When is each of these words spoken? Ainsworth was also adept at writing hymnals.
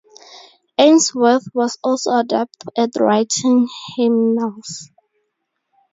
Ainsworth 0.79 1.49
was 1.53 1.77
also 1.83 2.17
adept 2.17 2.63
at 2.75 2.95
writing 2.97 3.69
hymnals. 3.95 4.89